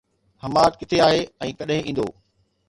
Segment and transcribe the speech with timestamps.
[0.45, 1.19] حماد، ڪٿي آهي
[1.49, 2.07] ۽ ڪڏهن ايندو؟